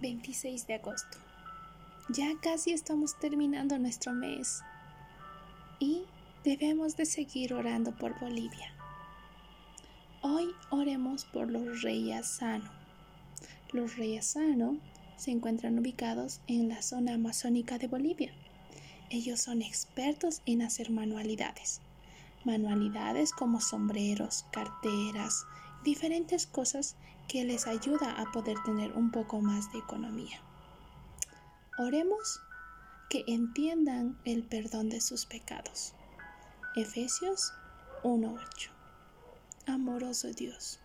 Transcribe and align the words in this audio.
26 0.00 0.66
de 0.66 0.74
agosto. 0.74 1.18
Ya 2.08 2.28
casi 2.40 2.72
estamos 2.72 3.18
terminando 3.18 3.78
nuestro 3.78 4.12
mes 4.12 4.62
y 5.78 6.04
debemos 6.44 6.96
de 6.96 7.06
seguir 7.06 7.54
orando 7.54 7.92
por 7.92 8.18
Bolivia. 8.20 8.72
Hoy 10.20 10.48
oremos 10.70 11.24
por 11.24 11.50
los 11.50 11.82
reyes 11.82 12.26
Sano. 12.26 12.70
Los 13.72 13.96
reyes 13.96 14.26
Sano 14.26 14.76
se 15.16 15.30
encuentran 15.30 15.78
ubicados 15.78 16.40
en 16.46 16.68
la 16.68 16.82
zona 16.82 17.14
amazónica 17.14 17.78
de 17.78 17.88
Bolivia. 17.88 18.32
Ellos 19.08 19.40
son 19.40 19.62
expertos 19.62 20.42
en 20.46 20.62
hacer 20.62 20.90
manualidades. 20.90 21.80
Manualidades 22.44 23.32
como 23.32 23.60
sombreros, 23.60 24.44
carteras, 24.52 25.46
diferentes 25.86 26.48
cosas 26.48 26.96
que 27.28 27.44
les 27.44 27.68
ayuda 27.68 28.20
a 28.20 28.32
poder 28.32 28.56
tener 28.64 28.90
un 28.94 29.12
poco 29.12 29.40
más 29.40 29.70
de 29.70 29.78
economía. 29.78 30.40
Oremos 31.78 32.40
que 33.08 33.22
entiendan 33.28 34.18
el 34.24 34.42
perdón 34.42 34.88
de 34.88 35.00
sus 35.00 35.26
pecados. 35.26 35.94
Efesios 36.74 37.52
1.8 38.02 38.70
Amoroso 39.68 40.32
Dios, 40.32 40.80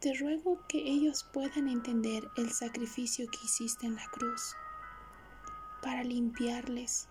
te 0.00 0.14
ruego 0.14 0.58
que 0.68 0.78
ellos 0.78 1.26
puedan 1.30 1.68
entender 1.68 2.26
el 2.38 2.50
sacrificio 2.50 3.30
que 3.30 3.44
hiciste 3.44 3.86
en 3.86 3.96
la 3.96 4.06
cruz 4.06 4.54
para 5.82 6.02
limpiarles 6.02 7.08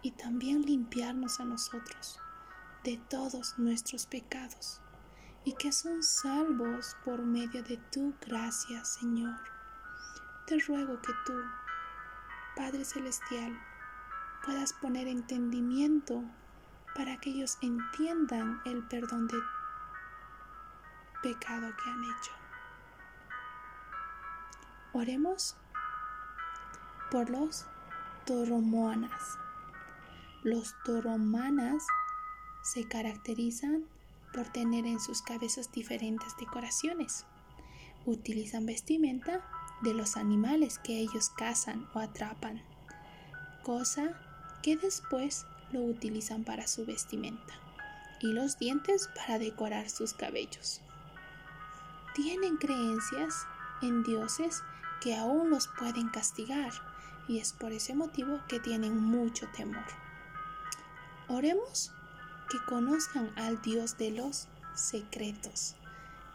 y 0.00 0.12
también 0.12 0.62
limpiarnos 0.62 1.38
a 1.38 1.44
nosotros 1.44 2.18
de 2.82 2.96
todos 3.10 3.58
nuestros 3.58 4.06
pecados 4.06 4.80
y 5.44 5.52
que 5.54 5.72
son 5.72 6.02
salvos 6.02 6.96
por 7.04 7.22
medio 7.22 7.62
de 7.62 7.76
tu 7.92 8.14
gracia, 8.26 8.84
Señor. 8.84 9.38
Te 10.46 10.58
ruego 10.60 11.00
que 11.02 11.12
tú, 11.26 11.34
Padre 12.56 12.84
Celestial, 12.84 13.58
puedas 14.44 14.72
poner 14.74 15.06
entendimiento 15.06 16.22
para 16.94 17.18
que 17.18 17.30
ellos 17.30 17.58
entiendan 17.60 18.60
el 18.64 18.82
perdón 18.84 19.26
de 19.26 19.38
pecado 21.22 21.72
que 21.76 21.90
han 21.90 22.04
hecho. 22.04 22.32
Oremos 24.92 25.56
por 27.10 27.28
los 27.28 27.66
toromoanas. 28.24 29.38
Los 30.42 30.74
toromanas 30.84 31.84
se 32.62 32.86
caracterizan 32.86 33.88
por 34.34 34.48
tener 34.48 34.84
en 34.86 35.00
sus 35.00 35.22
cabezas 35.22 35.70
diferentes 35.72 36.36
decoraciones. 36.36 37.24
Utilizan 38.04 38.66
vestimenta 38.66 39.42
de 39.82 39.94
los 39.94 40.16
animales 40.16 40.78
que 40.78 40.98
ellos 40.98 41.30
cazan 41.30 41.86
o 41.94 42.00
atrapan, 42.00 42.62
cosa 43.62 44.20
que 44.62 44.76
después 44.76 45.46
lo 45.72 45.82
utilizan 45.82 46.44
para 46.44 46.66
su 46.66 46.84
vestimenta 46.84 47.54
y 48.20 48.32
los 48.32 48.58
dientes 48.58 49.08
para 49.14 49.38
decorar 49.38 49.88
sus 49.88 50.12
cabellos. 50.14 50.80
Tienen 52.14 52.56
creencias 52.56 53.46
en 53.82 54.02
dioses 54.02 54.62
que 55.00 55.16
aún 55.16 55.50
los 55.50 55.68
pueden 55.78 56.08
castigar 56.08 56.72
y 57.28 57.38
es 57.38 57.52
por 57.52 57.72
ese 57.72 57.94
motivo 57.94 58.40
que 58.48 58.60
tienen 58.60 58.96
mucho 58.96 59.46
temor. 59.56 59.84
Oremos 61.28 61.92
que 62.54 62.64
conozcan 62.66 63.32
al 63.34 63.60
Dios 63.62 63.98
de 63.98 64.12
los 64.12 64.46
secretos, 64.74 65.74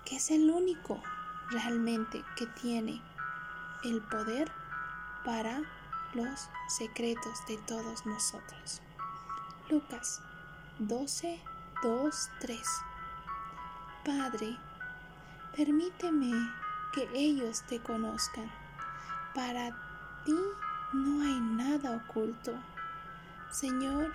que 0.03 0.17
es 0.17 0.31
el 0.31 0.49
único 0.49 1.01
realmente 1.49 2.25
que 2.35 2.45
tiene 2.45 3.01
el 3.85 4.01
poder 4.01 4.51
para 5.23 5.61
los 6.13 6.49
secretos 6.67 7.39
de 7.47 7.57
todos 7.59 8.05
nosotros. 8.05 8.81
Lucas 9.69 10.21
12, 10.79 11.41
2, 11.83 12.29
3. 12.41 12.67
Padre, 14.03 14.57
permíteme 15.55 16.33
que 16.93 17.07
ellos 17.13 17.63
te 17.69 17.79
conozcan. 17.79 18.51
Para 19.33 19.69
ti 20.25 20.35
no 20.91 21.21
hay 21.21 21.39
nada 21.39 21.95
oculto. 21.95 22.51
Señor, 23.51 24.13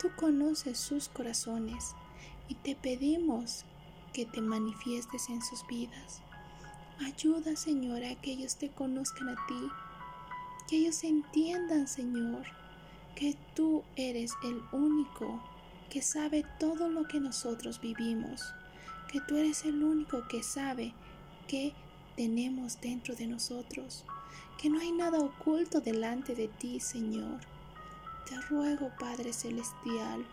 Tú 0.00 0.10
conoces 0.14 0.78
sus 0.78 1.08
corazones 1.08 1.96
y 2.48 2.54
te 2.54 2.76
pedimos 2.76 3.64
que 4.12 4.26
te 4.26 4.40
manifiestes 4.40 5.28
en 5.28 5.42
sus 5.42 5.66
vidas. 5.66 6.22
Ayuda, 7.00 7.56
Señor, 7.56 8.04
a 8.04 8.14
que 8.14 8.30
ellos 8.30 8.54
te 8.56 8.70
conozcan 8.70 9.28
a 9.30 9.46
ti, 9.48 9.68
que 10.68 10.76
ellos 10.76 11.02
entiendan, 11.02 11.88
Señor, 11.88 12.44
que 13.16 13.36
tú 13.56 13.82
eres 13.96 14.34
el 14.44 14.62
único 14.70 15.42
que 15.90 16.00
sabe 16.00 16.44
todo 16.60 16.88
lo 16.88 17.08
que 17.08 17.18
nosotros 17.18 17.80
vivimos, 17.80 18.54
que 19.10 19.20
tú 19.22 19.36
eres 19.36 19.64
el 19.64 19.82
único 19.82 20.28
que 20.28 20.44
sabe 20.44 20.94
que 21.48 21.74
tenemos 22.16 22.80
dentro 22.80 23.16
de 23.16 23.26
nosotros, 23.26 24.04
que 24.58 24.70
no 24.70 24.78
hay 24.78 24.92
nada 24.92 25.18
oculto 25.18 25.80
delante 25.80 26.36
de 26.36 26.46
ti, 26.46 26.78
Señor 26.78 27.57
te 28.28 28.38
ruego, 28.42 28.90
Padre 28.98 29.32
Celestial, 29.32 30.26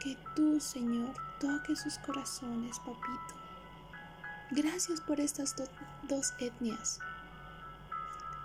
que 0.00 0.16
tú, 0.34 0.58
Señor, 0.58 1.14
toques 1.38 1.80
sus 1.80 1.98
corazones, 1.98 2.78
papito. 2.80 3.34
Gracias 4.50 5.00
por 5.00 5.20
estas 5.20 5.54
dos 6.02 6.34
etnias. 6.40 6.98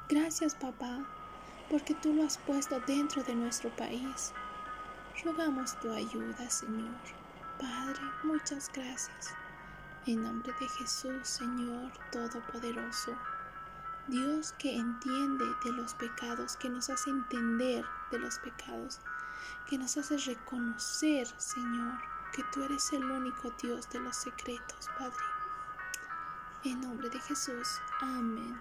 Gracias, 0.07 0.53
papá, 0.53 1.03
porque 1.69 1.95
tú 1.95 2.13
lo 2.13 2.23
has 2.23 2.37
puesto 2.37 2.79
dentro 2.81 3.23
de 3.23 3.33
nuestro 3.33 3.75
país. 3.75 4.33
Rogamos 5.23 5.79
tu 5.79 5.91
ayuda, 5.91 6.47
Señor. 6.49 6.95
Padre, 7.59 8.01
muchas 8.23 8.69
gracias. 8.71 9.33
En 10.05 10.21
nombre 10.21 10.53
de 10.59 10.69
Jesús, 10.69 11.27
Señor 11.27 11.91
Todopoderoso. 12.11 13.17
Dios 14.07 14.53
que 14.59 14.75
entiende 14.75 15.45
de 15.63 15.71
los 15.71 15.95
pecados, 15.95 16.57
que 16.57 16.69
nos 16.69 16.89
hace 16.89 17.09
entender 17.09 17.83
de 18.11 18.19
los 18.19 18.37
pecados, 18.39 18.99
que 19.67 19.77
nos 19.77 19.97
hace 19.97 20.17
reconocer, 20.17 21.27
Señor, 21.37 21.93
que 22.31 22.43
tú 22.53 22.63
eres 22.63 22.93
el 22.93 23.03
único 23.03 23.51
Dios 23.61 23.89
de 23.89 23.99
los 23.99 24.15
secretos, 24.15 24.89
Padre. 24.99 25.15
En 26.65 26.81
nombre 26.81 27.09
de 27.09 27.19
Jesús, 27.19 27.79
amén. 28.01 28.59